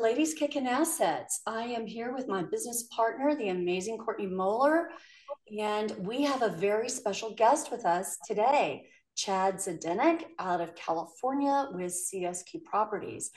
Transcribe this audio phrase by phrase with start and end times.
[0.00, 1.40] Ladies Kicking Assets.
[1.46, 4.90] I am here with my business partner, the amazing Courtney Moeller,
[5.58, 11.68] and we have a very special guest with us today, Chad Zdenek out of California
[11.72, 13.30] with CSQ Properties.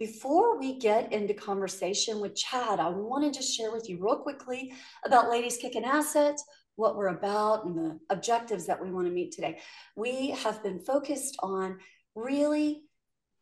[0.00, 4.18] Before we get into conversation with Chad, I want to just share with you real
[4.18, 4.72] quickly
[5.06, 9.30] about Ladies Kicking Assets, what we're about, and the objectives that we want to meet
[9.30, 9.60] today.
[9.94, 11.78] We have been focused on
[12.16, 12.82] really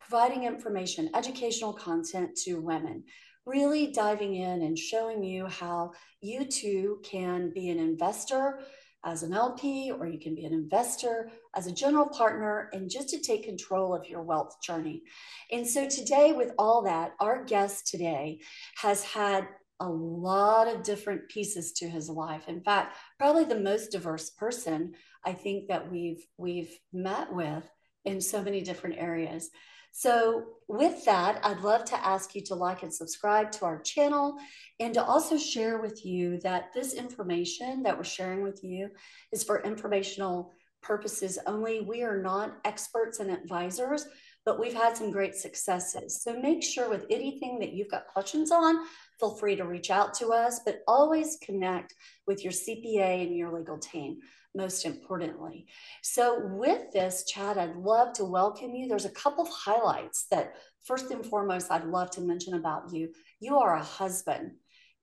[0.09, 3.03] providing information, educational content to women,
[3.45, 8.59] really diving in and showing you how you too can be an investor
[9.05, 13.07] as an LP, or you can be an investor as a general partner, and just
[13.09, 15.03] to take control of your wealth journey.
[15.51, 18.41] And so, today, with all that, our guest today
[18.77, 19.47] has had
[19.79, 22.49] a lot of different pieces to his life.
[22.49, 27.63] In fact, probably the most diverse person I think that we've we've met with
[28.03, 29.49] in so many different areas.
[29.91, 34.37] So, with that, I'd love to ask you to like and subscribe to our channel
[34.79, 38.89] and to also share with you that this information that we're sharing with you
[39.31, 41.81] is for informational purposes only.
[41.81, 44.05] We are not experts and advisors,
[44.45, 46.21] but we've had some great successes.
[46.23, 48.85] So, make sure with anything that you've got questions on,
[49.19, 51.95] feel free to reach out to us, but always connect
[52.27, 54.19] with your CPA and your legal team
[54.55, 55.67] most importantly.
[56.01, 58.87] So, with this, Chad, I'd love to welcome you.
[58.87, 60.53] There's a couple of highlights that,
[60.85, 63.09] first and foremost, I'd love to mention about you.
[63.39, 64.51] You are a husband,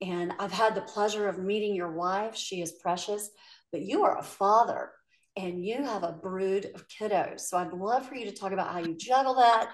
[0.00, 2.36] and I've had the pleasure of meeting your wife.
[2.36, 3.30] She is precious,
[3.72, 4.90] but you are a father
[5.36, 7.40] and you have a brood of kiddos.
[7.40, 9.70] So, I'd love for you to talk about how you juggle that.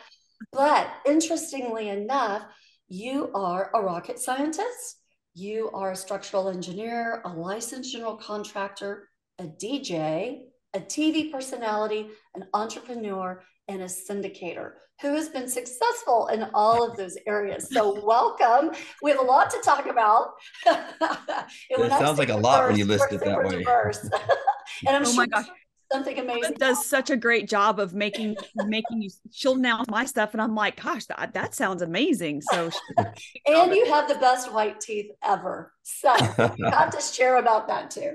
[0.52, 2.42] But interestingly enough,
[2.88, 4.98] you are a rocket scientist.
[5.34, 9.08] You are a structural engineer, a licensed general contractor,
[9.38, 10.42] a DJ,
[10.74, 16.96] a TV personality, an entrepreneur, and a syndicator who has been successful in all of
[16.96, 17.68] those areas.
[17.70, 18.70] So, welcome.
[19.02, 20.34] We have a lot to talk about.
[20.66, 23.64] it sounds like a lot diverse, when you list it that way.
[24.86, 25.46] and I'm oh sure my gosh.
[25.92, 26.54] Something amazing.
[26.54, 28.34] Does such a great job of making
[28.64, 29.10] making you.
[29.30, 33.84] She'll announce my stuff, and I'm like, "Gosh, that, that sounds amazing!" So, and you
[33.92, 35.70] have the best white teeth ever.
[35.82, 36.16] So,
[36.56, 38.14] you have to share about that too.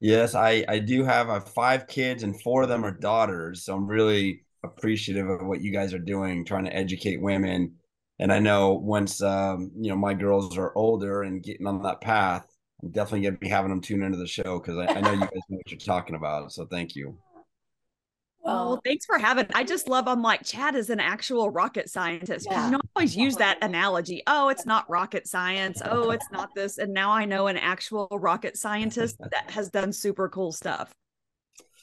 [0.00, 3.64] Yes, I I do have uh, five kids and four of them are daughters.
[3.64, 7.76] So I'm really appreciative of what you guys are doing, trying to educate women.
[8.18, 12.00] And I know once um, you know my girls are older and getting on that
[12.00, 12.46] path,
[12.82, 15.20] I'm definitely gonna be having them tune into the show because I, I know you
[15.20, 16.52] guys know what you're talking about.
[16.52, 17.18] So thank you.
[18.42, 19.46] Well, um, thanks for having.
[19.54, 20.08] I just love.
[20.08, 22.46] I'm like Chad is an actual rocket scientist.
[22.50, 22.66] Yeah.
[22.66, 24.22] You know, I always use that analogy.
[24.26, 25.82] Oh, it's not rocket science.
[25.84, 26.78] Oh, it's not this.
[26.78, 30.92] And now I know an actual rocket scientist that has done super cool stuff.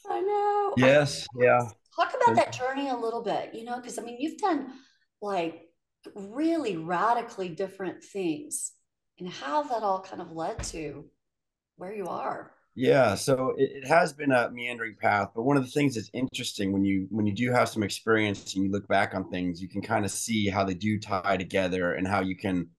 [0.09, 0.73] I know.
[0.77, 1.27] Yes.
[1.39, 1.69] Yeah.
[1.95, 3.53] Talk about that journey a little bit.
[3.53, 4.71] You know, because I mean, you've done
[5.21, 5.61] like
[6.15, 8.71] really radically different things,
[9.19, 11.05] and how that all kind of led to
[11.75, 12.51] where you are.
[12.79, 16.11] Yeah, so it, it, has been a meandering path, but one of the things that's
[16.13, 19.59] interesting when you when you do have some experience and you look back on things,
[19.59, 22.69] you can kind of see how they do tie together and how you can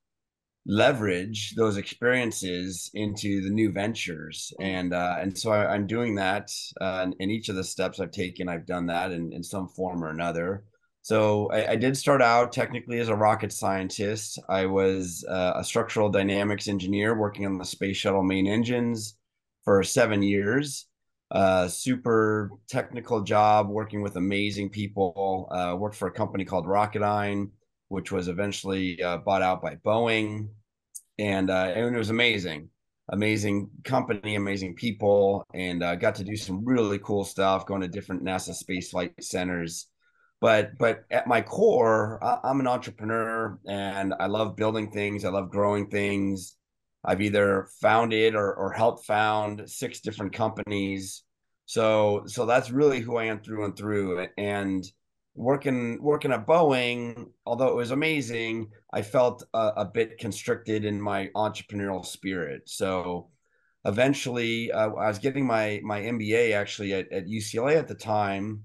[0.67, 4.53] leverage those experiences into the new ventures.
[4.61, 7.99] And uh, and so I, am doing that uh, in, in, each of the steps
[7.99, 8.49] I've taken.
[8.49, 10.63] I've done that in, in some form or another.
[11.03, 14.39] So I, I did start out technically as a rocket scientist.
[14.49, 19.18] I was uh, a structural dynamics engineer working on the space shuttle main engines
[19.69, 20.87] for seven years.
[21.31, 25.47] Uh, super technical job working with amazing people.
[25.51, 27.51] Uh, worked for a company called Rocketdyne,
[27.89, 30.49] which was eventually uh, bought out by Boeing,
[31.19, 32.71] and uh, and it was amazing,
[33.11, 37.89] amazing company, amazing people, and uh, got to do some really cool stuff, going to
[37.89, 39.89] different NASA space flight centers.
[40.41, 45.27] But but at my core, I'm an entrepreneur, and I love building things.
[45.27, 46.57] I love growing things.
[47.05, 51.23] I've either founded or, or helped found six different companies.
[51.67, 54.27] So so that's really who I am through and through.
[54.37, 54.85] And
[55.35, 61.01] working working at Boeing, although it was amazing, I felt a, a bit constricted in
[61.01, 62.63] my entrepreneurial spirit.
[62.69, 63.31] So
[63.85, 68.65] eventually, uh, I was getting my my MBA actually at, at UCLA at the time.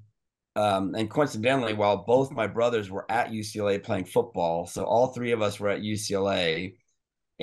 [0.55, 5.31] Um, and coincidentally, while both my brothers were at UCLA playing football, so all three
[5.31, 6.75] of us were at UCLA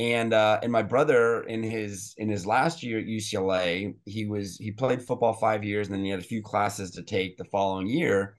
[0.01, 4.57] and uh, and my brother in his in his last year at UCLA, he was
[4.57, 7.45] he played football five years, and then he had a few classes to take the
[7.45, 8.39] following year,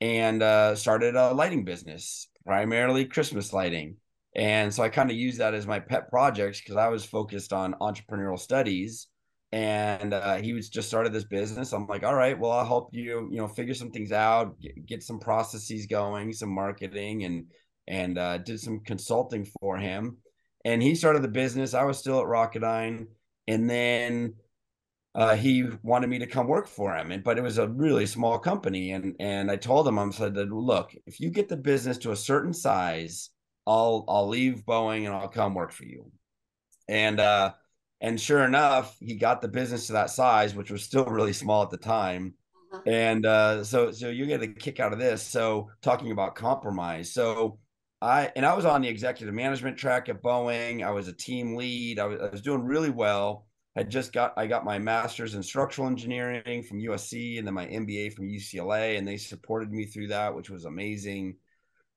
[0.00, 3.96] and uh, started a lighting business, primarily Christmas lighting.
[4.36, 7.52] And so I kind of used that as my pet projects because I was focused
[7.52, 9.08] on entrepreneurial studies,
[9.50, 11.72] and uh, he was just started this business.
[11.72, 14.86] I'm like, all right, well, I'll help you, you know, figure some things out, get,
[14.86, 17.46] get some processes going, some marketing, and
[17.88, 20.18] and uh, did some consulting for him.
[20.64, 21.74] And he started the business.
[21.74, 23.06] I was still at Rocketdyne,
[23.46, 24.34] and then
[25.14, 27.10] uh, he wanted me to come work for him.
[27.10, 30.34] And but it was a really small company, and and I told him I said
[30.34, 33.30] that look, if you get the business to a certain size,
[33.66, 36.10] I'll I'll leave Boeing and I'll come work for you.
[36.88, 37.52] And uh,
[38.00, 41.62] and sure enough, he got the business to that size, which was still really small
[41.62, 42.34] at the time.
[42.72, 42.82] Uh-huh.
[42.86, 45.22] And uh, so so you get a kick out of this.
[45.22, 47.58] So talking about compromise, so
[48.02, 50.84] I and I was on the executive management track at Boeing.
[50.84, 51.98] I was a team lead.
[51.98, 53.46] I was, I was doing really well.
[53.76, 57.66] I just got I got my master's in structural engineering from USC and then my
[57.66, 61.36] MBA from UCLA, and they supported me through that, which was amazing.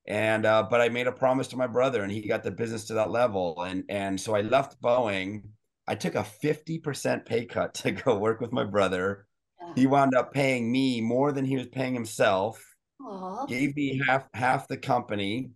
[0.05, 2.85] And uh, but I made a promise to my brother, and he got the business
[2.85, 5.44] to that level, and and so I left Boeing.
[5.88, 9.25] I took a fifty percent pay cut to go work with my brother.
[9.75, 12.61] He wound up paying me more than he was paying himself.
[13.01, 13.47] Aww.
[13.47, 15.51] Gave me half half the company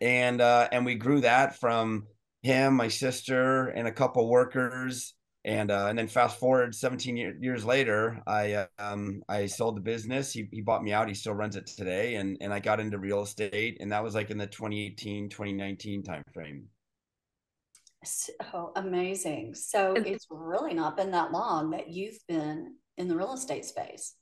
[0.00, 2.06] and uh, and we grew that from
[2.42, 5.14] him, my sister, and a couple workers.
[5.44, 9.80] And uh, and then fast forward 17 year, years later, I um I sold the
[9.80, 10.32] business.
[10.32, 11.08] He, he bought me out.
[11.08, 14.14] He still runs it today, and and I got into real estate, and that was
[14.14, 16.62] like in the 2018 2019 timeframe.
[18.04, 19.56] So amazing!
[19.56, 24.14] So it's really not been that long that you've been in the real estate space.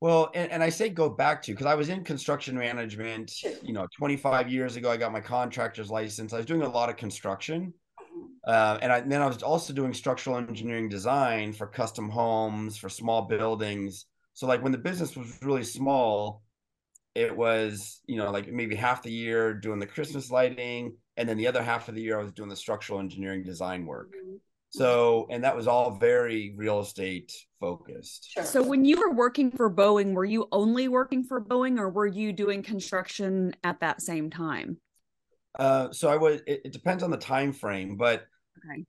[0.00, 3.32] Well, and, and I say go back to because I was in construction management,
[3.62, 4.90] you know, 25 years ago.
[4.90, 6.32] I got my contractor's license.
[6.32, 7.74] I was doing a lot of construction.
[8.00, 8.24] Mm-hmm.
[8.46, 12.78] Uh, and, I, and then I was also doing structural engineering design for custom homes,
[12.78, 14.06] for small buildings.
[14.32, 16.42] So, like, when the business was really small,
[17.14, 20.96] it was, you know, like maybe half the year doing the Christmas lighting.
[21.18, 23.84] And then the other half of the year, I was doing the structural engineering design
[23.84, 24.14] work.
[24.14, 24.36] Mm-hmm.
[24.70, 28.30] So, and that was all very real estate focused.
[28.32, 28.44] Sure.
[28.44, 32.06] So, when you were working for Boeing, were you only working for Boeing or were
[32.06, 34.78] you doing construction at that same time?
[35.58, 38.24] Uh, so I was, it, it depends on the time frame, but
[38.70, 38.84] okay.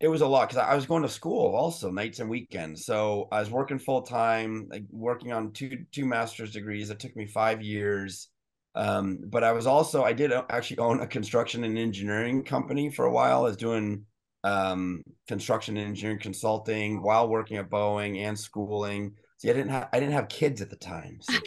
[0.00, 2.84] it was a lot because I, I was going to school also nights and weekends.
[2.84, 6.90] So I was working full time, like working on two, two master's degrees.
[6.90, 8.28] It took me five years.
[8.74, 13.06] Um, but I was also, I did actually own a construction and engineering company for
[13.06, 13.40] a while.
[13.40, 14.04] I was doing
[14.44, 19.14] um, construction and engineering consulting while working at Boeing and schooling.
[19.38, 21.18] See, I didn't have I didn't have kids at the time.
[21.20, 21.38] So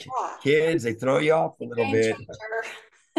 [0.43, 2.15] kids, they throw you off a little bit.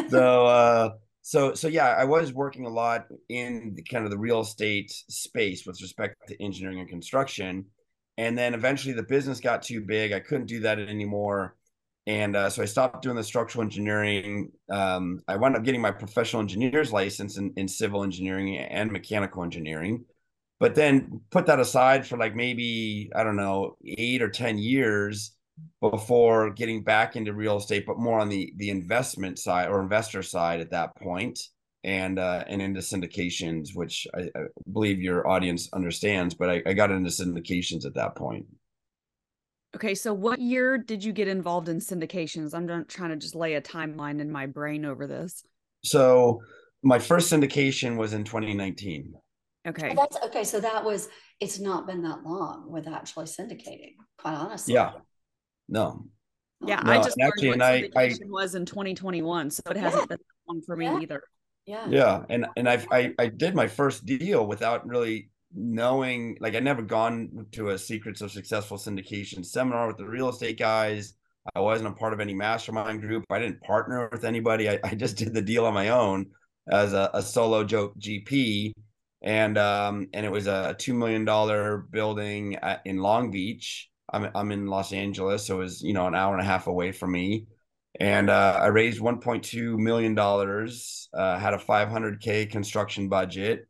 [0.08, 0.90] so uh
[1.22, 4.90] so so yeah, I was working a lot in the kind of the real estate
[4.90, 7.66] space with respect to engineering and construction.
[8.18, 10.12] And then eventually the business got too big.
[10.12, 11.56] I couldn't do that anymore
[12.06, 14.50] and uh, so I stopped doing the structural engineering.
[14.70, 19.44] Um, I wound up getting my professional engineer's license in, in civil engineering and mechanical
[19.44, 20.04] engineering,
[20.58, 25.36] but then put that aside for like maybe I don't know eight or ten years
[25.80, 30.22] before getting back into real estate, but more on the the investment side or investor
[30.22, 31.38] side at that point,
[31.84, 36.34] and uh, and into syndications, which I, I believe your audience understands.
[36.34, 38.46] But I, I got into syndications at that point.
[39.74, 42.54] Okay, so what year did you get involved in syndications?
[42.54, 45.44] I'm not trying to just lay a timeline in my brain over this.
[45.82, 46.42] So
[46.82, 49.14] my first syndication was in 2019.
[49.66, 49.90] Okay.
[49.90, 50.44] Oh, that's okay.
[50.44, 51.08] So that was
[51.40, 54.74] it's not been that long with actually syndicating, quite honestly.
[54.74, 54.92] Yeah.
[55.68, 56.04] No.
[56.64, 60.06] Yeah, no, I just actually, and I, I was in 2021, so it hasn't yeah.
[60.06, 61.00] been long for me yeah.
[61.00, 61.22] either.
[61.66, 61.86] Yeah.
[61.88, 66.64] Yeah, and and I've, I I did my first deal without really knowing like I'd
[66.64, 71.14] never gone to a secrets of successful syndication seminar with the real estate guys.
[71.54, 73.24] I wasn't a part of any mastermind group.
[73.30, 74.70] I didn't partner with anybody.
[74.70, 76.26] I, I just did the deal on my own
[76.70, 78.72] as a, a solo joke GP.
[79.22, 83.88] And um and it was a two million dollar building at, in Long Beach.
[84.12, 86.66] I'm I'm in Los Angeles, so it was you know an hour and a half
[86.66, 87.46] away from me.
[88.00, 91.08] And uh, I raised 1.2 million dollars.
[91.12, 93.68] Uh, had a 500k construction budget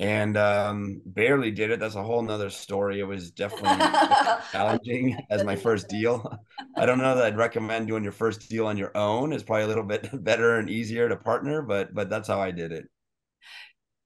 [0.00, 1.78] and um, barely did it.
[1.78, 3.00] That's a whole nother story.
[3.00, 3.86] It was definitely
[4.50, 6.38] challenging as my first deal.
[6.74, 9.34] I don't know that I'd recommend doing your first deal on your own.
[9.34, 12.50] It's probably a little bit better and easier to partner, but but that's how I
[12.50, 12.86] did it.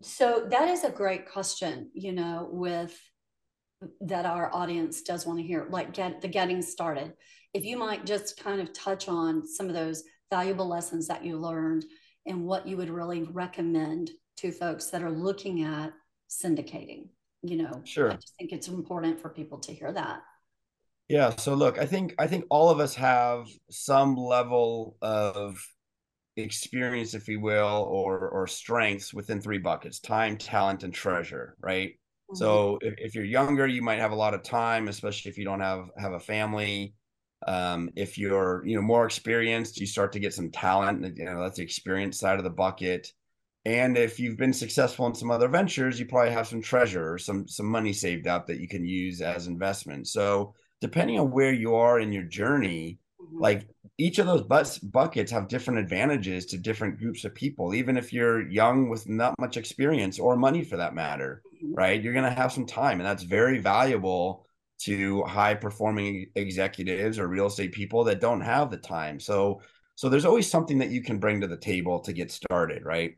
[0.03, 1.91] So that is a great question.
[1.95, 2.99] You know, with
[4.01, 7.13] that our audience does want to hear, like get the getting started.
[7.53, 11.39] If you might just kind of touch on some of those valuable lessons that you
[11.39, 11.85] learned
[12.27, 15.93] and what you would really recommend to folks that are looking at
[16.29, 17.09] syndicating
[17.43, 20.21] you know sure i just think it's important for people to hear that
[21.09, 25.57] yeah so look i think i think all of us have some level of
[26.37, 31.91] experience if you will or or strengths within three buckets time talent and treasure right
[31.91, 32.37] mm-hmm.
[32.37, 35.45] so if, if you're younger you might have a lot of time especially if you
[35.45, 36.95] don't have have a family
[37.47, 41.17] Um, if you're you know more experienced, you start to get some talent.
[41.17, 43.13] You know that's the experience side of the bucket.
[43.67, 47.19] And if you've been successful in some other ventures, you probably have some treasure or
[47.19, 50.09] some some money saved up that you can use as investment.
[50.09, 53.41] So depending on where you are in your journey, mm-hmm.
[53.41, 53.67] like
[53.97, 57.75] each of those bus buckets have different advantages to different groups of people.
[57.75, 61.75] Even if you're young with not much experience or money for that matter, mm-hmm.
[61.75, 62.03] right?
[62.03, 64.47] You're going to have some time, and that's very valuable
[64.81, 69.21] to high performing executives or real estate people that don't have the time.
[69.21, 69.63] So
[69.97, 73.17] so there's always something that you can bring to the table to get started, right?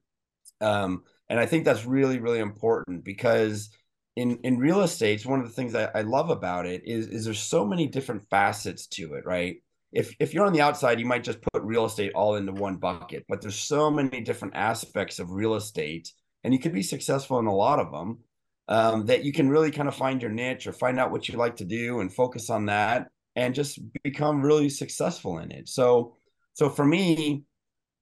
[0.61, 3.71] Um, and I think that's really, really important because
[4.17, 7.39] in in real estate, one of the things I love about it is is there's
[7.41, 9.57] so many different facets to it, right?
[9.93, 12.77] If if you're on the outside, you might just put real estate all into one
[12.77, 16.13] bucket, but there's so many different aspects of real estate,
[16.45, 18.21] and you could be successful in a lot of them.
[18.69, 21.39] Um, that you can really kind of find your niche or find out what you
[21.39, 25.69] like to do and focus on that and just become really successful in it.
[25.69, 26.17] So,
[26.55, 27.45] so for me,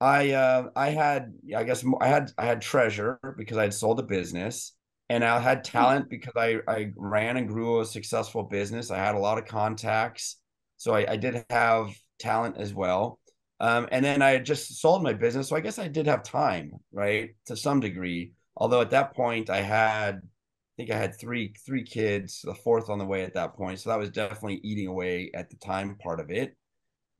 [0.01, 4.01] I uh, I had I guess I had I had treasure because I had sold
[4.01, 4.75] a business,
[5.09, 5.73] and I had hmm.
[5.73, 8.91] talent because I I ran and grew a successful business.
[8.91, 10.41] I had a lot of contacts,
[10.77, 13.21] so I, I did have talent as well.
[13.61, 16.23] Um, and then I had just sold my business, so I guess I did have
[16.25, 18.33] time, right, to some degree.
[18.57, 22.91] Although at that point I had, I think I had three three kids, the fourth
[22.91, 25.97] on the way at that point, so that was definitely eating away at the time
[26.03, 26.57] part of it.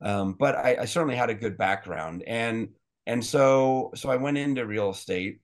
[0.01, 2.69] Um, but I, I certainly had a good background, and
[3.05, 5.39] and so so I went into real estate,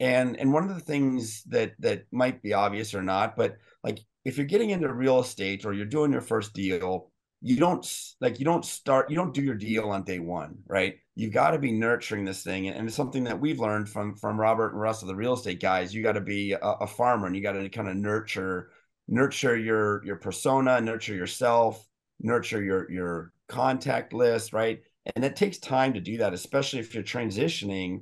[0.00, 4.00] and and one of the things that that might be obvious or not, but like
[4.24, 7.88] if you're getting into real estate or you're doing your first deal, you don't
[8.20, 10.96] like you don't start you don't do your deal on day one, right?
[11.14, 14.40] You've got to be nurturing this thing, and it's something that we've learned from from
[14.40, 15.94] Robert and Russell, the real estate guys.
[15.94, 18.70] You got to be a, a farmer, and you got to kind of nurture
[19.08, 21.86] nurture your your persona, nurture yourself,
[22.20, 24.80] nurture your your contact list, right?
[25.14, 28.00] And it takes time to do that, especially if you're transitioning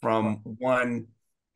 [0.00, 1.06] from one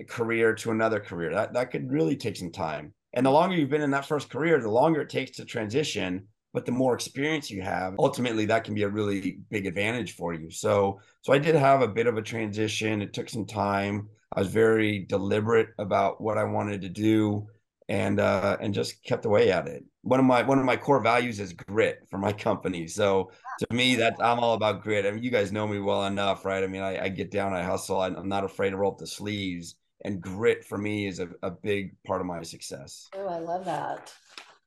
[0.08, 1.32] career to another career.
[1.32, 2.92] That that could really take some time.
[3.12, 6.26] And the longer you've been in that first career, the longer it takes to transition,
[6.52, 10.34] but the more experience you have, ultimately that can be a really big advantage for
[10.34, 10.50] you.
[10.50, 13.02] So so I did have a bit of a transition.
[13.02, 14.08] It took some time.
[14.32, 17.46] I was very deliberate about what I wanted to do
[17.88, 19.84] and uh, and just kept away at it.
[20.02, 22.86] One of my one of my core values is grit for my company.
[22.86, 25.04] So to me, that I'm all about grit.
[25.04, 26.64] I mean, you guys know me well enough, right?
[26.64, 29.06] I mean, I, I get down, I hustle, I'm not afraid to roll up the
[29.06, 33.08] sleeves, and grit for me is a, a big part of my success.
[33.14, 34.12] Oh, I love that.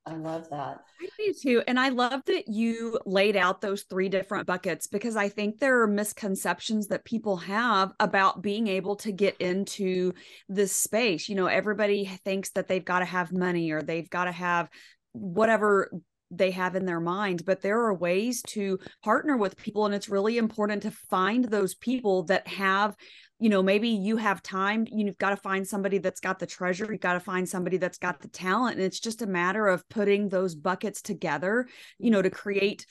[0.06, 0.82] I love that.
[1.02, 1.64] I do too.
[1.66, 5.82] And I love that you laid out those three different buckets because I think there
[5.82, 10.14] are misconceptions that people have about being able to get into
[10.50, 11.30] this space.
[11.30, 14.70] You know, everybody thinks that they've got to have money or they've got to have
[15.14, 15.90] whatever
[16.36, 20.10] they have in their mind but there are ways to partner with people and it's
[20.10, 22.96] really important to find those people that have
[23.40, 26.88] you know maybe you have time you've got to find somebody that's got the treasure
[26.90, 29.88] you've got to find somebody that's got the talent and it's just a matter of
[29.90, 31.68] putting those buckets together
[32.00, 32.86] you know to create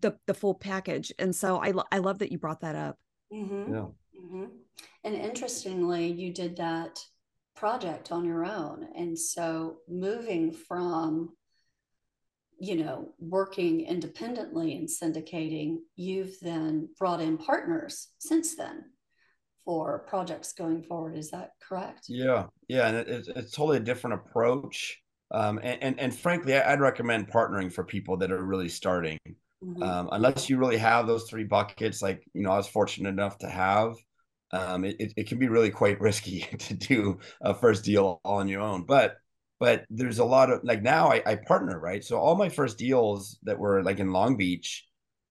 [0.00, 2.98] the the full package and so i i love that you brought that up
[3.32, 3.72] mm-hmm.
[3.72, 3.86] yeah
[4.18, 4.44] mm-hmm.
[5.04, 6.98] and interestingly you did that
[7.54, 11.28] project on your own and so moving from
[12.62, 18.84] you know working independently and syndicating you've then brought in partners since then
[19.64, 21.16] for projects going forward.
[21.16, 22.06] Is that correct?
[22.08, 25.00] Yeah, yeah, and it's, it's totally a different approach.
[25.32, 29.18] Um, and, and, and frankly, I'd recommend partnering for people that are really starting.
[29.64, 29.82] Mm-hmm.
[29.82, 33.38] Um, unless you really have those three buckets, like you know, I was fortunate enough
[33.38, 33.94] to have.
[34.52, 38.38] Um, it, it, it can be really quite risky to do a first deal all
[38.38, 39.16] on your own, but
[39.62, 42.02] but there's a lot of like now I, I partner right.
[42.02, 44.84] So all my first deals that were like in Long Beach,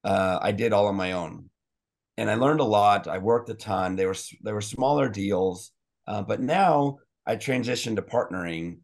[0.06, 1.50] uh, I did all on my own
[2.16, 3.10] and I learned a lot.
[3.10, 3.98] I worked a ton.
[3.98, 5.74] They were they were smaller deals,
[6.08, 8.78] uh, but now I transitioned to partnering,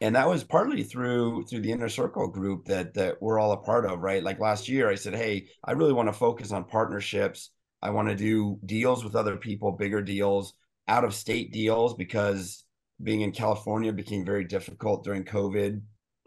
[0.00, 3.58] and that was partly through through the inner circle group that that we're all a
[3.58, 4.00] part of.
[4.00, 7.50] Right, like last year, I said, "Hey, I really want to focus on partnerships.
[7.80, 10.54] I want to do deals with other people, bigger deals,
[10.88, 12.63] out of state deals, because
[13.02, 15.80] being in California became very difficult during COVID.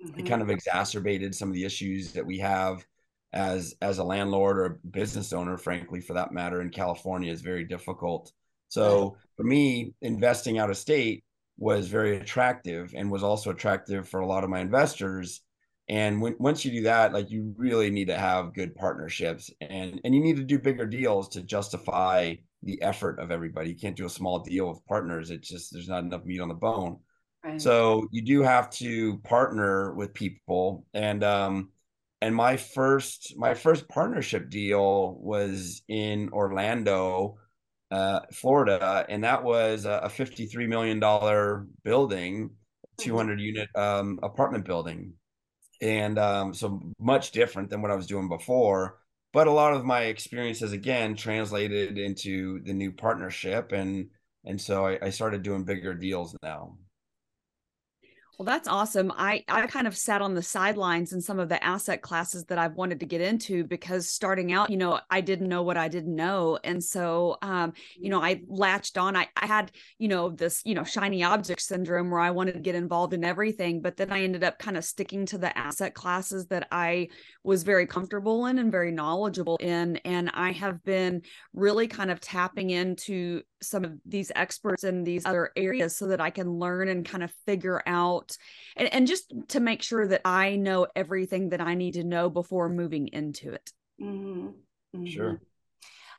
[0.05, 0.19] Mm-hmm.
[0.19, 2.85] It kind of exacerbated some of the issues that we have."
[3.33, 7.41] as as a landlord or a business owner frankly for that matter in california is
[7.41, 8.31] very difficult
[8.69, 11.23] so for me investing out of state
[11.57, 15.41] was very attractive and was also attractive for a lot of my investors
[15.89, 19.99] and when, once you do that like you really need to have good partnerships and
[20.03, 22.33] and you need to do bigger deals to justify
[22.67, 25.89] the effort of everybody you can't do a small deal with partners it's just there's
[25.89, 26.99] not enough meat on the bone
[27.43, 27.59] right.
[27.59, 31.69] so you do have to partner with people and um
[32.21, 37.37] and my first my first partnership deal was in Orlando,
[37.91, 43.03] uh, Florida, and that was a, 53 million dollar building, mm-hmm.
[43.03, 45.13] 200 unit um, apartment building,
[45.81, 48.99] and um, so much different than what I was doing before.
[49.33, 54.09] But a lot of my experiences again translated into the new partnership, and
[54.45, 56.77] and so I, I started doing bigger deals now.
[58.37, 59.11] Well, that's awesome.
[59.17, 62.59] I I kind of sat on the sidelines in some of the asset classes that
[62.59, 65.87] I've wanted to get into because starting out, you know, I didn't know what I
[65.87, 69.15] didn't know, and so, um, you know, I latched on.
[69.15, 72.59] I I had, you know, this, you know, shiny object syndrome where I wanted to
[72.59, 75.95] get involved in everything, but then I ended up kind of sticking to the asset
[75.95, 77.07] classes that I
[77.43, 82.19] was very comfortable in and very knowledgeable in, and I have been really kind of
[82.21, 86.89] tapping into some of these experts in these other areas so that I can learn
[86.89, 88.26] and kind of figure out
[88.75, 92.29] and, and just to make sure that I know everything that I need to know
[92.29, 93.71] before moving into it.
[94.01, 94.47] Mm-hmm.
[94.95, 95.05] Mm-hmm.
[95.05, 95.41] Sure.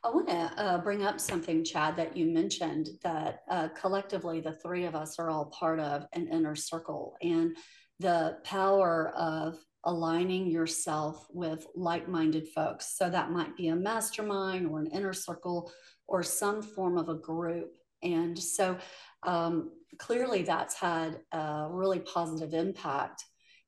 [0.03, 4.53] I want to uh, bring up something, Chad, that you mentioned that uh, collectively the
[4.53, 7.55] three of us are all part of an inner circle and
[7.99, 12.97] the power of aligning yourself with like minded folks.
[12.97, 15.71] So that might be a mastermind or an inner circle
[16.07, 17.75] or some form of a group.
[18.01, 18.77] And so
[19.23, 23.23] um, clearly that's had a really positive impact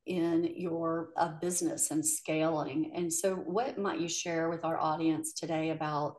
[0.05, 2.91] in your uh, business and scaling.
[2.95, 6.15] And so what might you share with our audience today about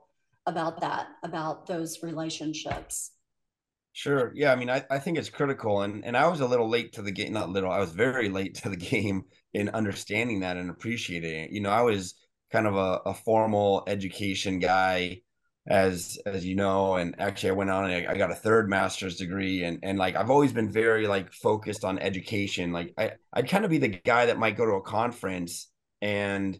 [0.47, 3.13] about that, about those relationships?
[3.93, 4.33] Sure.
[4.35, 4.53] Yeah.
[4.53, 5.83] I mean, I, I think it's critical.
[5.83, 8.29] And and I was a little late to the game, not little, I was very
[8.29, 11.51] late to the game in understanding that and appreciating it.
[11.51, 12.15] You know, I was
[12.51, 15.21] kind of a, a formal education guy
[15.69, 19.17] as as you know and actually i went on and I, got a third master's
[19.17, 22.73] degree and and like i've always been very like focused on education.
[22.73, 25.71] Like i i'd kind of be the guy that might go to a conference
[26.01, 26.59] and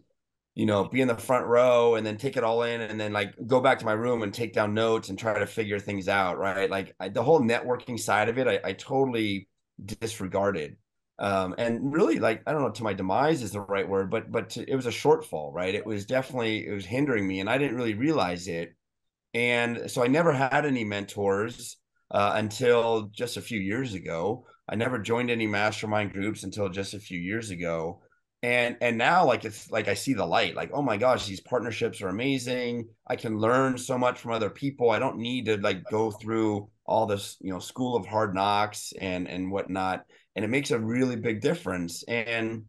[0.55, 3.11] you know be in the front row and then take it all in and then
[3.11, 6.07] like go back to my room and take down notes and try to figure things
[6.07, 6.69] out right?
[6.69, 9.49] Like I, the whole networking side of it i, I totally
[9.83, 10.77] disregarded.
[11.19, 14.31] Um, and really like i don't know to my demise is the right word but
[14.31, 15.75] but to, it was a shortfall right?
[15.75, 18.75] It was definitely it was hindering me and i didn't really realize it
[19.33, 21.77] and so I never had any mentors
[22.11, 24.45] uh, until just a few years ago.
[24.69, 28.01] I never joined any mastermind groups until just a few years ago.
[28.43, 31.39] And and now like it's like I see the light, like, oh my gosh, these
[31.39, 32.89] partnerships are amazing.
[33.07, 34.91] I can learn so much from other people.
[34.91, 38.93] I don't need to like go through all this, you know, school of hard knocks
[38.99, 40.05] and and whatnot.
[40.35, 42.03] And it makes a really big difference.
[42.03, 42.65] And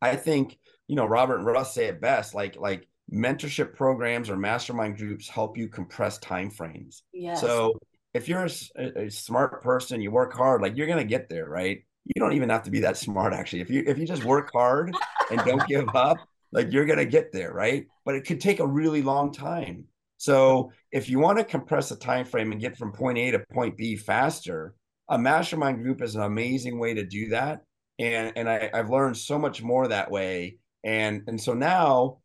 [0.00, 4.36] I think, you know, Robert and Russ say it best, like like mentorship programs or
[4.36, 7.02] mastermind groups help you compress time frames.
[7.12, 7.40] Yes.
[7.40, 7.78] So
[8.14, 11.84] if you're a, a, smart person, you work hard, like you're gonna get there, right?
[12.04, 13.60] You don't even have to be that smart actually.
[13.60, 14.94] If you if you just work hard
[15.30, 16.18] and don't give up,
[16.52, 17.86] like you're gonna get there, right?
[18.04, 19.84] But it could take a really long time.
[20.18, 23.44] So if you want to compress a time frame and get from point A to
[23.52, 24.74] point B faster,
[25.08, 27.62] a mastermind group is an amazing way to do that.
[27.98, 30.58] And and I, I've learned so much more that way.
[30.84, 32.18] And and so now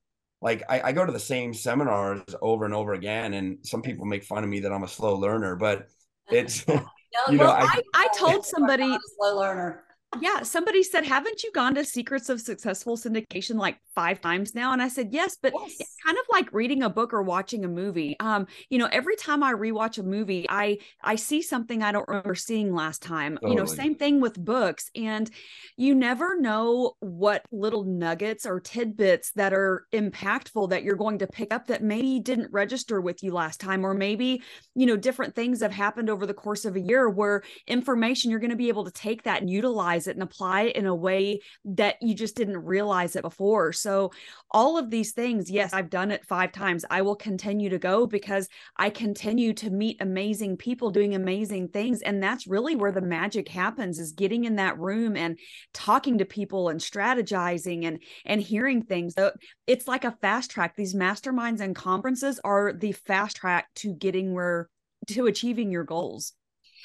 [0.44, 4.06] like I, I, go to the same seminars over and over again and some people
[4.06, 5.88] make fun of me that i'm a slow learner but
[6.30, 6.84] it's no,
[7.30, 9.84] you know I, I, told somebody slow learner
[10.22, 14.74] yeah somebody said haven't you gone to secrets of successful syndication like five times now
[14.74, 15.76] and i said yes but yes.
[15.80, 19.16] it's kind of like reading a book or watching a movie um you know every
[19.16, 23.36] time i rewatch a movie i i see something i don't remember seeing last time
[23.36, 23.52] totally.
[23.52, 25.30] you know same thing with books and
[25.78, 31.28] you never know what little nuggets or tidbits that are impactful that you're going to
[31.28, 34.42] pick up that maybe didn't register with you last time or maybe
[34.76, 38.40] you know different things have happened over the course of a year where information you're
[38.40, 40.96] going to be able to take that and utilize it and apply it in a
[40.96, 44.12] way that you just didn't realize it before so,
[44.52, 46.86] all of these things, yes, I've done it five times.
[46.90, 52.02] I will continue to go because I continue to meet amazing people doing amazing things.
[52.02, 55.38] And that's really where the magic happens is getting in that room and
[55.74, 59.16] talking to people and strategizing and and hearing things.
[59.16, 59.32] So
[59.68, 60.76] it's like a fast track.
[60.76, 64.70] These masterminds and conferences are the fast track to getting where
[65.08, 66.34] to achieving your goals.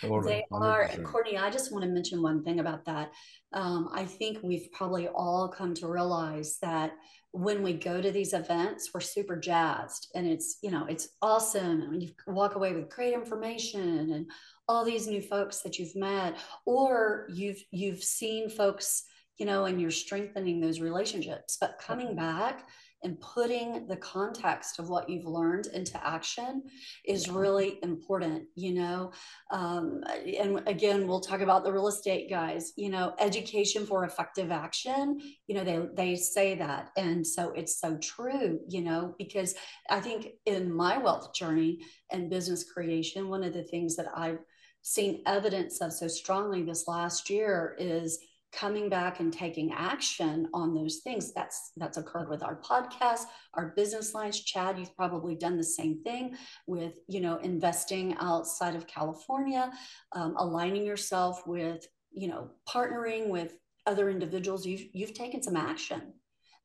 [0.02, 1.38] They are, Courtney.
[1.38, 3.12] I just want to mention one thing about that.
[3.52, 6.92] Um, I think we've probably all come to realize that
[7.32, 11.82] when we go to these events, we're super jazzed and it's, you know, it's awesome.
[11.82, 14.30] And you walk away with great information and
[14.66, 19.04] all these new folks that you've met, or you've you've seen folks
[19.38, 21.56] you know, and you're strengthening those relationships.
[21.61, 22.66] But coming back
[23.02, 26.62] and putting the context of what you've learned into action
[27.04, 29.12] is really important you know?
[29.50, 30.02] Um,
[30.38, 35.18] and again we'll talk about the real estate guys you know education for effective action
[35.46, 36.90] you know they they say that.
[36.96, 39.54] And so it's so true you know because
[39.90, 41.80] i think in my wealth journey
[42.11, 44.38] and business creation one of the things that i've
[44.82, 48.18] seen evidence of so strongly this last year is
[48.52, 51.32] coming back and taking action on those things.
[51.32, 54.40] That's that's occurred with our podcast our business lines.
[54.40, 59.70] Chad you've probably done the same thing with you know investing outside of california
[60.12, 63.54] um, aligning yourself with you know partnering with
[63.87, 64.66] other individuals.
[64.66, 66.14] You've you've taken some action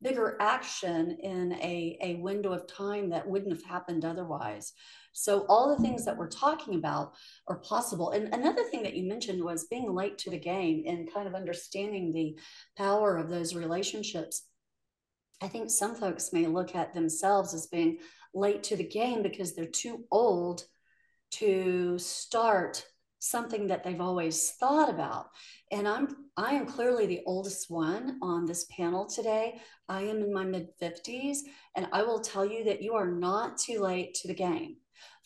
[0.04, 4.74] bigger action in a, a window of time that wouldn't have happened otherwise
[5.14, 7.14] so all the things that we're talking about
[7.48, 8.12] are possible.
[8.12, 11.36] And another thing that you mentioned was being late to the game and kind of
[11.36, 12.38] understanding the
[12.78, 14.48] power of those relationships.
[15.42, 18.00] I think some folks may look at themselves as being
[18.34, 20.64] late to the game because they're too old
[21.32, 22.86] to start
[23.20, 25.28] something that they've always thought about
[25.72, 30.34] and i'm i am clearly the oldest one on this panel today i am in
[30.34, 31.38] my mid 50s
[31.78, 34.76] and i will tell you that you are not too late to the game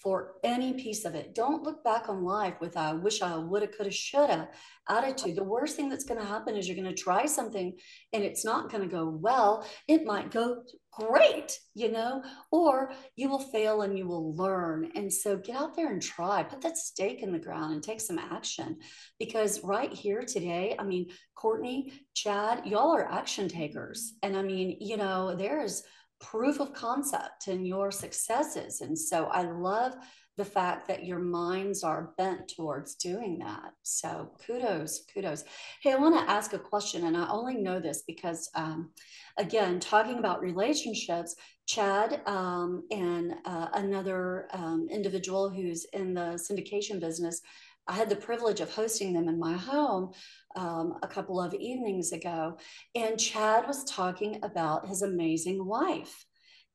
[0.01, 1.33] for any piece of it.
[1.33, 4.49] Don't look back on life with a wish I woulda, coulda, shoulda
[4.87, 5.35] attitude.
[5.35, 7.73] The worst thing that's going to happen is you're going to try something
[8.13, 9.67] and it's not going to go well.
[9.87, 14.91] It might go great, you know, or you will fail and you will learn.
[14.95, 18.01] And so get out there and try, put that stake in the ground and take
[18.01, 18.77] some action.
[19.19, 24.13] Because right here today, I mean, Courtney, Chad, y'all are action takers.
[24.23, 25.83] And I mean, you know, there's
[26.19, 28.81] proof of concept and your successes.
[28.81, 29.95] And so I love
[30.37, 33.73] the fact that your minds are bent towards doing that.
[33.81, 35.43] So kudos, kudos.
[35.81, 38.91] Hey, I want to ask a question, and I only know this because, um,
[39.37, 46.99] again, talking about relationships, Chad um, and uh, another um, individual who's in the syndication
[46.99, 47.41] business,
[47.87, 50.11] I had the privilege of hosting them in my home
[50.55, 52.57] um, a couple of evenings ago,
[52.95, 56.25] and Chad was talking about his amazing wife.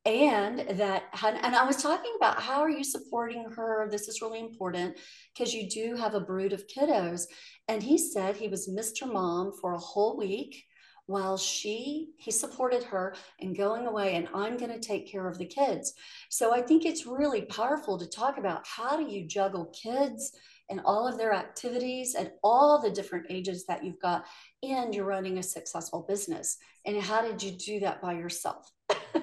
[0.05, 3.89] And that, and I was talking about how are you supporting her?
[3.89, 4.99] This is really important
[5.33, 7.27] because you do have a brood of kiddos.
[7.69, 9.11] And he said he was Mr.
[9.11, 10.65] Mom for a whole week
[11.07, 15.37] while she he supported her in going away and i'm going to take care of
[15.37, 15.95] the kids
[16.31, 20.33] so i think it's really powerful to talk about how do you juggle kids
[20.73, 24.25] and all of their activities at all the different ages that you've got,
[24.63, 26.57] and you're running a successful business.
[26.87, 28.71] And how did you do that by yourself?
[29.15, 29.21] yeah,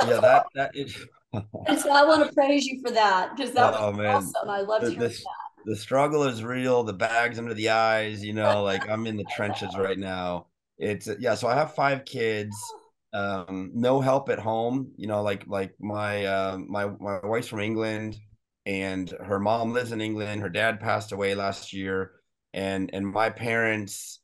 [0.00, 1.06] that that is.
[1.32, 4.14] and so I want to praise you for that because that oh, was man.
[4.16, 4.50] awesome.
[4.50, 5.24] I love hearing that.
[5.64, 6.82] The struggle is real.
[6.82, 10.46] The bags under the eyes, you know, like I'm in the trenches right now.
[10.78, 11.36] It's yeah.
[11.36, 12.56] So I have five kids
[13.14, 17.60] um no help at home you know like like my uh my my wife's from
[17.60, 18.18] england
[18.68, 20.42] and her mom lives in England.
[20.42, 22.12] Her dad passed away last year,
[22.52, 24.20] and and my parents,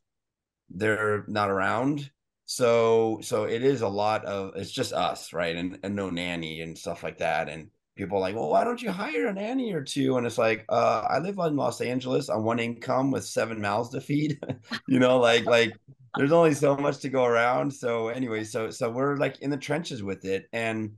[0.69, 2.11] they're not around.
[2.45, 5.55] So so it is a lot of it's just us, right?
[5.55, 7.49] And and no nanny and stuff like that.
[7.49, 10.17] And people are like, well, why don't you hire a nanny or two?
[10.17, 13.89] And it's like, uh, I live in Los Angeles on one income with seven mouths
[13.91, 14.39] to feed.
[14.87, 15.73] you know, like like
[16.17, 17.73] there's only so much to go around.
[17.73, 20.47] So anyway, so so we're like in the trenches with it.
[20.53, 20.91] And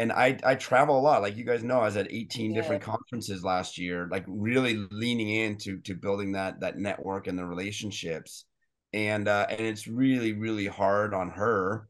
[0.00, 1.20] and I I travel a lot.
[1.20, 2.60] Like you guys know, I was at 18 yeah.
[2.60, 7.44] different conferences last year, like really leaning into to building that that network and the
[7.44, 8.46] relationships.
[8.94, 11.86] And uh and it's really, really hard on her.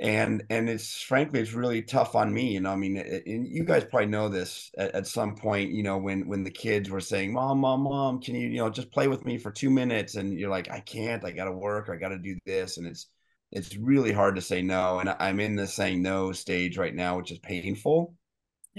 [0.00, 2.52] And and it's frankly it's really tough on me.
[2.54, 5.72] You know, I mean, it, and you guys probably know this at, at some point,
[5.72, 8.70] you know, when when the kids were saying, Mom, mom, mom, can you, you know,
[8.70, 10.14] just play with me for two minutes?
[10.16, 12.78] And you're like, I can't, I gotta work, I gotta do this.
[12.78, 13.08] And it's
[13.52, 14.98] it's really hard to say no.
[14.98, 18.14] And I'm in the saying no stage right now, which is painful.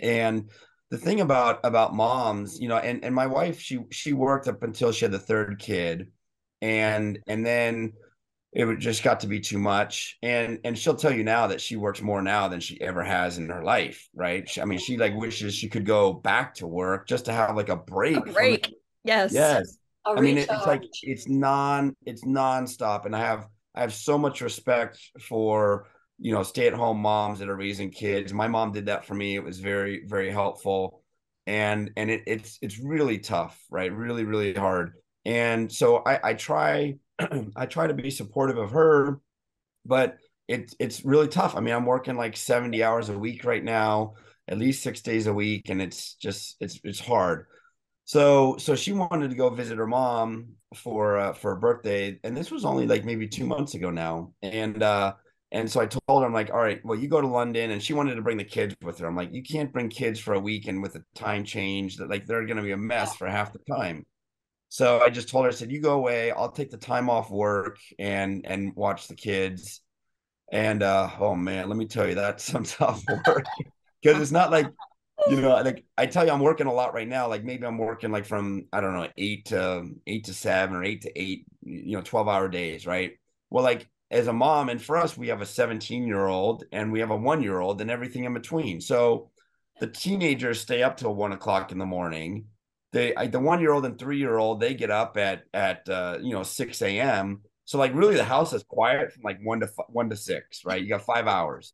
[0.02, 0.50] And
[0.90, 4.64] the thing about about moms, you know, and and my wife, she she worked up
[4.64, 6.12] until she had the third kid,
[6.62, 7.94] and and then
[8.52, 10.18] it just got to be too much.
[10.24, 13.38] And and she'll tell you now that she works more now than she ever has
[13.38, 14.48] in her life, right?
[14.50, 17.56] She, I mean, she like wishes she could go back to work just to have
[17.56, 18.18] like a break.
[18.18, 18.74] A break.
[19.04, 19.34] yes.
[19.34, 19.78] Yes.
[20.06, 24.18] I mean, it, it's like it's non it's nonstop, and I have I have so
[24.18, 25.88] much respect for
[26.20, 28.34] you know stay at home moms that are raising kids.
[28.34, 29.36] My mom did that for me.
[29.36, 31.04] It was very very helpful,
[31.48, 33.92] and and it, it's it's really tough, right?
[33.92, 34.94] Really really hard.
[35.26, 36.96] And so I, I try
[37.56, 39.20] I try to be supportive of her,
[39.86, 41.56] but it's it's really tough.
[41.56, 44.16] I mean, I'm working like 70 hours a week right now,
[44.48, 47.48] at least six days a week, and it's just it's it's hard.
[48.06, 52.36] So so she wanted to go visit her mom for uh, for her birthday, and
[52.36, 54.34] this was only like maybe two months ago now.
[54.42, 55.14] And uh,
[55.52, 57.82] and so I told her, I'm like, all right, well, you go to London, and
[57.82, 59.08] she wanted to bring the kids with her.
[59.08, 62.10] I'm like, you can't bring kids for a week and with the time change that
[62.10, 64.06] like they're going to be a mess for half the time.
[64.70, 66.32] So I just told her, I said, you go away.
[66.32, 69.82] I'll take the time off work and and watch the kids.
[70.52, 73.46] And uh, oh man, let me tell you, that's some tough work
[74.02, 74.68] because it's not like
[75.30, 77.28] you know, like I tell you, I'm working a lot right now.
[77.28, 80.84] Like maybe I'm working like from I don't know eight to eight to seven or
[80.84, 83.14] eight to eight, you know, twelve hour days, right?
[83.50, 86.92] Well, like as a mom, and for us, we have a 17 year old and
[86.92, 88.80] we have a one year old and everything in between.
[88.80, 89.32] So
[89.80, 92.46] the teenagers stay up till one o'clock in the morning.
[92.92, 96.20] They the one year old and three year old they get up at at uh,
[96.22, 97.42] you know six a.m.
[97.66, 100.82] So like really the house is quiet from like one to one to six, right?
[100.82, 101.74] You got five hours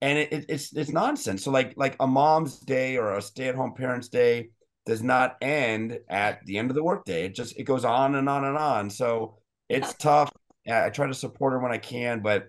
[0.00, 1.44] and it, it, it's it's nonsense.
[1.44, 4.50] So like like a mom's day or a stay at home parent's day
[4.86, 7.24] does not end at the end of the workday.
[7.24, 8.90] It just it goes on and on and on.
[8.90, 10.30] So it's tough.
[10.70, 12.48] I try to support her when I can, but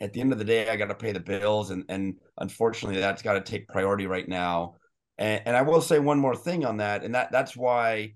[0.00, 3.00] at the end of the day, I got to pay the bills, and and unfortunately,
[3.00, 4.76] that's got to take priority right now.
[5.18, 8.14] And, and I will say one more thing on that, and that that's why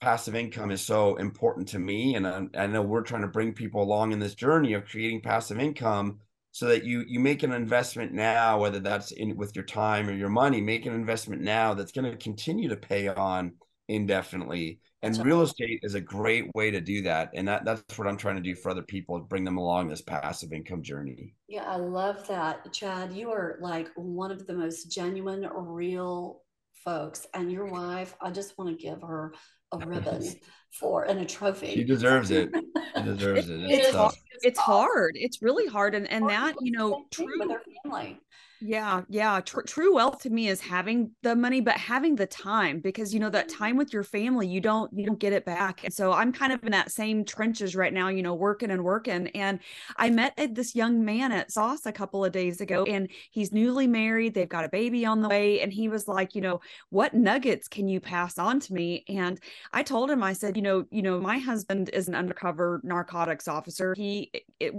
[0.00, 2.14] passive income is so important to me.
[2.14, 5.22] And I, I know we're trying to bring people along in this journey of creating
[5.22, 6.20] passive income
[6.54, 10.12] so that you you make an investment now whether that's in with your time or
[10.12, 13.52] your money make an investment now that's going to continue to pay on
[13.88, 14.78] indefinitely.
[15.02, 17.30] And real estate is a great way to do that.
[17.34, 20.00] And that, that's what i'm trying to do for other people bring them along this
[20.00, 21.34] passive income journey.
[21.48, 23.12] Yeah i love that chad.
[23.12, 26.42] You are like one of the most genuine real
[26.84, 27.26] folks.
[27.34, 29.34] And your wife i just want to give her
[29.74, 30.22] a ribbon
[30.70, 31.74] for and a trophy.
[31.74, 32.50] She deserves it.
[32.96, 33.60] She deserves it.
[33.62, 34.14] It's, it's, hard.
[34.42, 35.12] it's hard.
[35.14, 35.94] It's really hard.
[35.94, 37.26] And and that, you know, true.
[37.38, 38.18] With her family.
[38.66, 39.42] Yeah, yeah.
[39.42, 43.20] Tr- true wealth to me is having the money, but having the time because you
[43.20, 43.62] know that mm-hmm.
[43.62, 45.84] time with your family, you don't you don't get it back.
[45.84, 48.82] And so I'm kind of in that same trenches right now, you know, working and
[48.82, 49.28] working.
[49.28, 49.60] And
[49.98, 53.86] I met this young man at Sauce a couple of days ago, and he's newly
[53.86, 54.32] married.
[54.32, 57.68] They've got a baby on the way, and he was like, you know, what nuggets
[57.68, 59.04] can you pass on to me?
[59.10, 59.38] And
[59.74, 63.46] I told him, I said, you know, you know, my husband is an undercover narcotics
[63.46, 63.92] officer.
[63.94, 64.32] He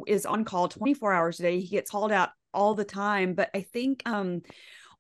[0.07, 1.59] is on call 24 hours a day.
[1.59, 4.41] He gets called out all the time but i think um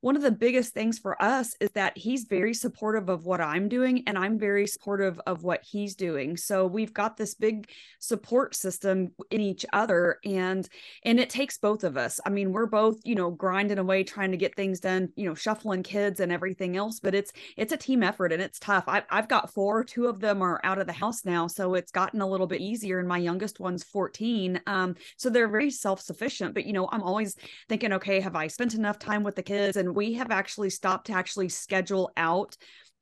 [0.05, 3.67] one of the biggest things for us is that he's very supportive of what I'm
[3.67, 6.37] doing and I'm very supportive of what he's doing.
[6.37, 10.69] So we've got this big support system in each other and
[11.05, 12.19] and it takes both of us.
[12.23, 15.33] I mean, we're both, you know, grinding away trying to get things done, you know,
[15.33, 18.83] shuffling kids and everything else, but it's it's a team effort and it's tough.
[18.87, 21.91] I I've got four, two of them are out of the house now, so it's
[21.91, 24.61] gotten a little bit easier and my youngest one's 14.
[24.67, 27.35] Um so they're very self-sufficient, but you know, I'm always
[27.69, 31.07] thinking, okay, have I spent enough time with the kids and we have actually stopped
[31.07, 32.55] to actually schedule out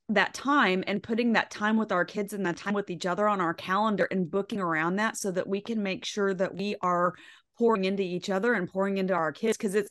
[0.09, 3.27] that time and putting that time with our kids and that time with each other
[3.27, 6.75] on our calendar and booking around that so that we can make sure that we
[6.81, 7.13] are
[7.57, 9.57] pouring into each other and pouring into our kids.
[9.57, 9.89] Because it's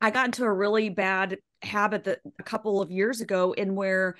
[0.00, 4.16] I got into a really bad habit that a couple of years ago in where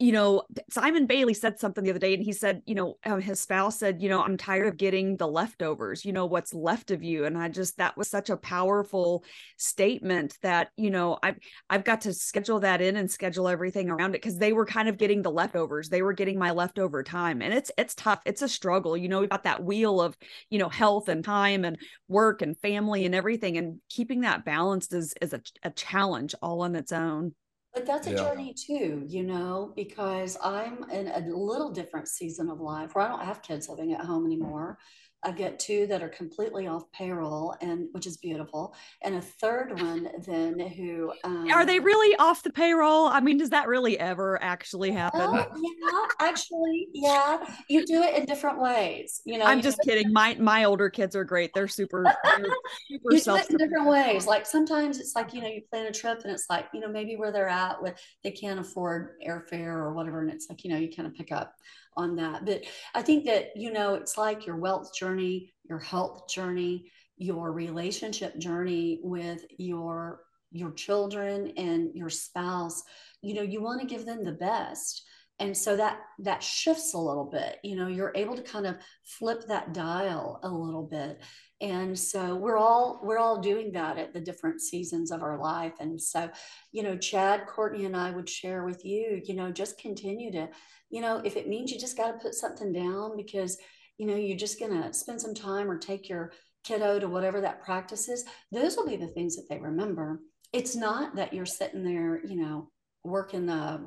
[0.00, 3.20] you know, Simon Bailey said something the other day, and he said, you know, um,
[3.20, 6.90] his spouse said, you know, I'm tired of getting the leftovers, you know, what's left
[6.90, 7.26] of you.
[7.26, 9.22] And I just, that was such a powerful
[9.58, 11.36] statement that, you know, I've,
[11.68, 14.88] I've got to schedule that in and schedule everything around it because they were kind
[14.88, 15.90] of getting the leftovers.
[15.90, 17.42] They were getting my leftover time.
[17.42, 18.22] And it's, it's tough.
[18.24, 18.96] It's a struggle.
[18.96, 20.16] You know, we've got that wheel of,
[20.48, 21.76] you know, health and time and
[22.08, 23.58] work and family and everything.
[23.58, 27.34] And keeping that balanced is, is a, a challenge all on its own.
[27.72, 28.16] But that's a yeah.
[28.16, 33.08] journey too, you know, because I'm in a little different season of life where I
[33.08, 34.78] don't have kids living at home anymore.
[35.22, 39.80] I've got two that are completely off payroll, and which is beautiful, and a third
[39.80, 43.06] one then who um, are they really off the payroll?
[43.06, 45.20] I mean, does that really ever actually happen?
[45.20, 47.38] Uh, yeah, actually, yeah.
[47.68, 49.20] You do it in different ways.
[49.24, 50.12] You know, I'm just kidding.
[50.12, 51.50] My my older kids are great.
[51.54, 52.44] They're super, they're
[52.88, 54.26] super you do it in different ways.
[54.26, 56.88] Like sometimes it's like you know you plan a trip and it's like you know
[56.88, 60.70] maybe where they're at with they can't afford airfare or whatever, and it's like you
[60.70, 61.54] know you kind of pick up
[62.00, 62.44] on that.
[62.44, 67.52] But I think that, you know, it's like your wealth journey, your health journey, your
[67.52, 72.82] relationship journey with your your children and your spouse
[73.22, 75.04] you know you want to give them the best.
[75.38, 78.76] And so that that shifts a little bit you know you're able to kind of
[79.04, 81.20] flip that dial a little bit.
[81.62, 85.74] And so we're all we're all doing that at the different seasons of our life.
[85.80, 86.30] And so
[86.72, 90.48] you know chad courtney and i would share with you you know just continue to
[90.90, 93.58] you know, if it means you just got to put something down because,
[93.96, 96.32] you know, you're just going to spend some time or take your
[96.64, 100.20] kiddo to whatever that practice is, those will be the things that they remember.
[100.52, 102.70] It's not that you're sitting there, you know,
[103.04, 103.80] working the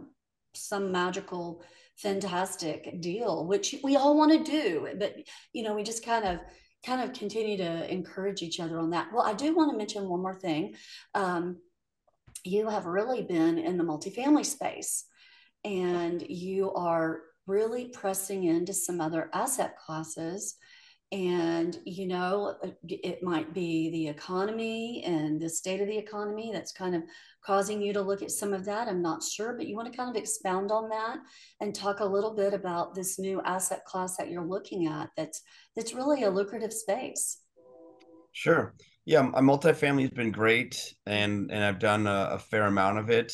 [0.56, 1.63] some magical
[1.98, 5.16] fantastic deal which we all want to do but
[5.52, 6.39] you know we just kind of
[6.86, 9.08] kind of continue to encourage each other on that.
[9.13, 10.76] Well i do want to mention one more thing.
[11.16, 11.58] Um,
[12.44, 15.06] you have really been in the multifamily space
[15.63, 20.56] and you are really pressing into some other asset classes.
[21.12, 26.49] And you know uh, it might be the economy and the state of the economy
[26.52, 27.04] that's kind of
[27.45, 28.88] causing you to look at some of that.
[28.88, 31.19] I'm not sure but you want to kind of expound on that
[31.62, 35.43] and talk a little bit about this new asset class that you're looking at that's
[35.76, 37.41] that's really a lucrative space.
[38.32, 38.73] Sure.
[39.06, 43.12] Yeah my multifamily has been great and and i've done a, a fair amount of
[43.12, 43.32] it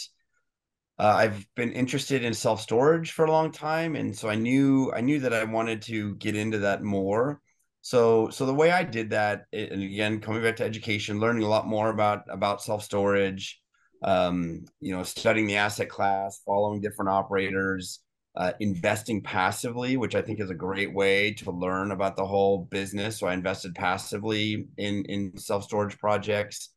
[1.00, 4.92] uh, I've been interested in self storage for a long time, and so I knew
[4.94, 7.42] I knew that I wanted to get into that more.
[7.82, 11.48] So so the way i did that and again coming back to education learning a
[11.48, 13.62] lot more about about self storage
[14.04, 18.02] um, you know studying the asset class following different operators
[18.36, 22.68] uh, investing passively which i think is a great way to learn about the whole
[22.70, 23.18] business.
[23.20, 26.72] So i invested passively in in self storage projects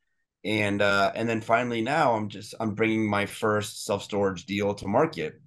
[0.44, 4.74] and uh, and then finally now i'm just i'm bringing my first self storage deal
[4.74, 5.40] to market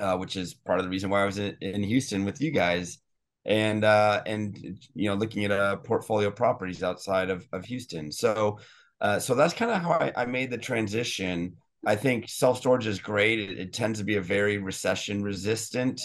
[0.00, 2.50] uh, which is part of the reason why i was in, in houston with you
[2.50, 2.98] guys
[3.46, 4.58] and uh, and
[4.94, 8.10] you know looking at uh, portfolio properties outside of, of Houston.
[8.12, 8.58] So
[9.00, 11.56] uh, so that's kind of how I, I, made the transition.
[11.86, 13.38] I think self storage is great.
[13.38, 16.00] It, it, tends to be a very recession resistant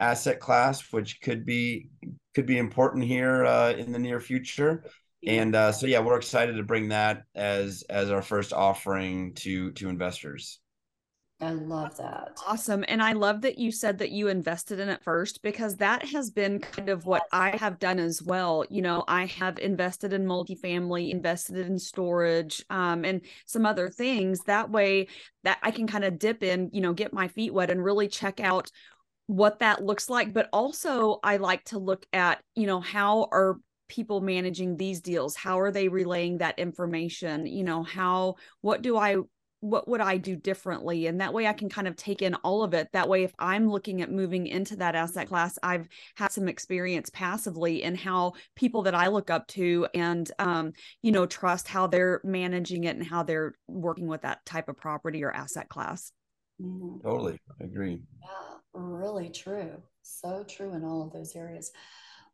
[0.00, 1.88] asset class, which could be
[2.34, 4.84] could be important here uh, in the near future.
[5.26, 9.72] And uh, so yeah, we're excited to bring that as as our first offering to
[9.72, 10.58] to investors.
[11.42, 12.38] I love that.
[12.46, 12.84] Awesome.
[12.86, 16.30] And I love that you said that you invested in it first because that has
[16.30, 18.64] been kind of what I have done as well.
[18.70, 24.38] You know, I have invested in multifamily, invested in storage, um, and some other things.
[24.44, 25.08] That way
[25.42, 28.06] that I can kind of dip in, you know, get my feet wet and really
[28.06, 28.70] check out
[29.26, 30.32] what that looks like.
[30.32, 33.56] But also I like to look at, you know, how are
[33.92, 38.96] people managing these deals how are they relaying that information you know how what do
[38.96, 39.16] i
[39.62, 41.06] what would I do differently?
[41.06, 42.88] And that way I can kind of take in all of it.
[42.92, 47.10] That way, if I'm looking at moving into that asset class, I've had some experience
[47.10, 51.86] passively in how people that I look up to and, um, you know, trust how
[51.86, 56.10] they're managing it and how they're working with that type of property or asset class.
[56.60, 57.06] Mm-hmm.
[57.08, 57.38] Totally.
[57.60, 58.00] I agree.
[58.20, 59.80] Yeah, really true.
[60.02, 61.70] So true in all of those areas.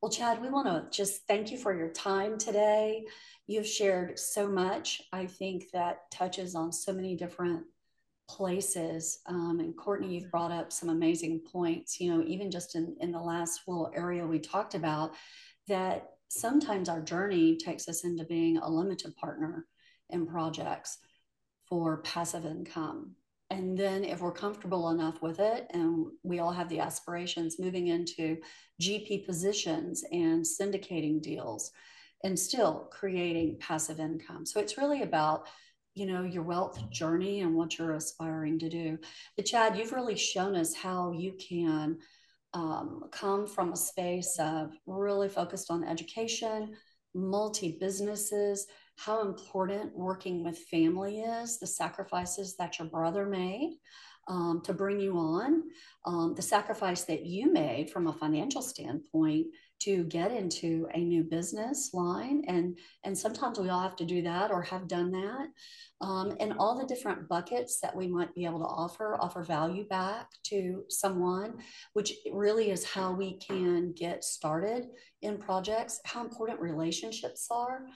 [0.01, 3.05] Well, Chad, we want to just thank you for your time today.
[3.49, 5.03] You've shared so much.
[5.13, 7.65] I think that touches on so many different
[8.29, 9.19] places.
[9.27, 13.11] Um, and Courtney, you've brought up some amazing points, you know, even just in, in
[13.11, 15.15] the last little area we talked about,
[15.67, 19.67] that sometimes our journey takes us into being a limited partner
[20.11, 20.99] in projects
[21.69, 23.17] for passive income.
[23.51, 27.87] And then if we're comfortable enough with it, and we all have the aspirations moving
[27.87, 28.37] into
[28.81, 31.71] GP positions and syndicating deals,
[32.25, 34.45] and still creating passive income.
[34.45, 35.47] So it's really about
[35.95, 38.99] you know your wealth journey and what you're aspiring to do.
[39.37, 41.99] But Chad, you've really shown us how you can
[42.55, 46.75] um, come from a space of really focused on education,
[47.15, 48.67] multi businesses,
[48.99, 53.79] how important working with family is, the sacrifices that your brother made.
[54.27, 55.63] Um, to bring you on,
[56.05, 59.47] um, the sacrifice that you made from a financial standpoint
[59.81, 64.23] to get into a new business line and and sometimes we all have to do
[64.23, 65.49] that or have done that
[66.01, 69.87] um, and all the different buckets that we might be able to offer offer value
[69.87, 71.55] back to someone
[71.93, 74.87] which really is how we can get started
[75.23, 77.87] in projects how important relationships are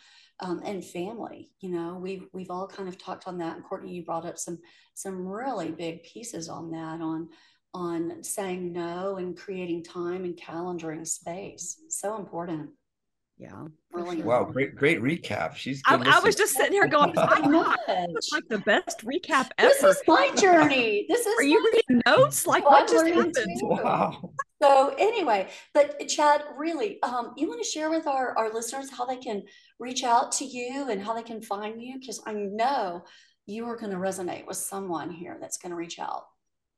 [0.40, 3.92] um, and family you know we've we've all kind of talked on that and courtney
[3.92, 4.59] you brought up some
[4.95, 7.29] some really big pieces on that on
[7.75, 11.81] on saying no and creating time and calendaring space.
[11.89, 12.71] So important.
[13.39, 13.67] Yeah.
[13.93, 15.57] Really wow, great, great recap.
[15.57, 15.83] She's.
[15.87, 19.69] I, I, was just sitting here going, "I know it's like the best recap ever."
[19.69, 21.07] This is my journey.
[21.09, 21.39] This is.
[21.39, 22.47] Are you reading notes?
[22.53, 23.35] Like what just happened?
[23.63, 24.33] Wow.
[24.63, 29.05] So anyway, but Chad, really, um, you want to share with our our listeners how
[29.07, 29.42] they can
[29.81, 33.05] reach out to you and how they can find you because I know
[33.46, 36.27] you are going to resonate with someone here that's going to reach out.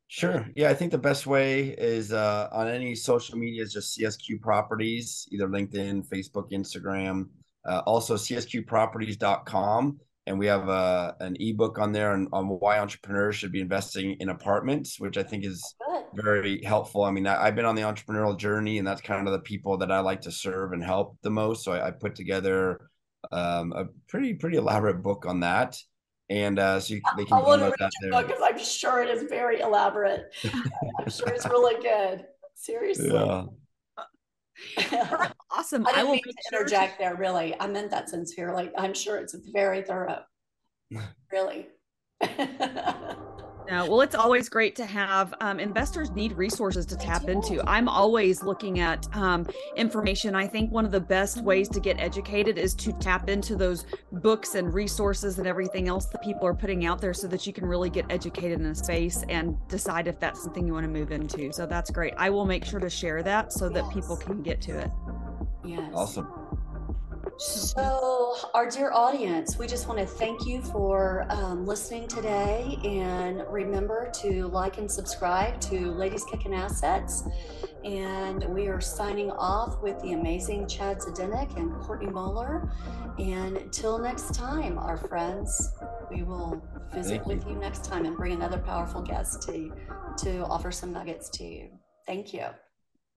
[0.07, 0.47] Sure.
[0.55, 4.39] Yeah, I think the best way is uh, on any social media is just CSQ
[4.41, 7.27] Properties, either LinkedIn, Facebook, Instagram.
[7.67, 9.99] Uh, also, csqproperties.com.
[10.27, 14.15] And we have uh, an ebook on there on, on why entrepreneurs should be investing
[14.19, 15.75] in apartments, which I think is
[16.15, 17.03] very helpful.
[17.03, 19.77] I mean, I, have been on the entrepreneurial journey, and that's kind of the people
[19.77, 21.63] that I like to serve and help the most.
[21.63, 22.89] So I, I put together
[23.31, 25.77] um, a pretty, pretty elaborate book on that.
[26.29, 28.21] And uh, so you, they can I want to download read that your there.
[28.21, 30.33] book because I'm sure it is very elaborate.
[30.43, 32.25] I'm sure it's really good.
[32.55, 33.13] Seriously.
[33.13, 33.45] Yeah.
[35.51, 35.85] awesome.
[35.85, 37.55] I I, didn't will mean to sure interject there, really.
[37.59, 38.71] I meant that sincerely.
[38.77, 40.23] I'm sure it's very thorough.
[41.31, 41.67] Really.
[43.69, 47.61] No, well, it's always great to have um, investors need resources to tap into.
[47.67, 50.35] I'm always looking at um, information.
[50.35, 53.85] I think one of the best ways to get educated is to tap into those
[54.11, 57.53] books and resources and everything else that people are putting out there so that you
[57.53, 60.91] can really get educated in a space and decide if that's something you want to
[60.91, 61.51] move into.
[61.51, 62.13] So that's great.
[62.17, 64.91] I will make sure to share that so that people can get to it.
[65.63, 65.91] yes.
[65.93, 66.44] Awesome.
[67.37, 72.79] So, our dear audience, we just want to thank you for um, listening today.
[72.85, 77.23] And remember to like and subscribe to Ladies Kickin Assets.
[77.83, 82.71] And we are signing off with the amazing Chad Zdenek and Courtney Moeller.
[83.19, 85.73] And until next time, our friends,
[86.09, 87.35] we will visit Thank you.
[87.35, 89.73] with you next time and bring another powerful guest to,
[90.19, 91.69] to offer some nuggets to you.
[92.07, 92.45] Thank you.